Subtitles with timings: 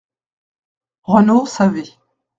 [1.05, 1.95] —«Renaud savait.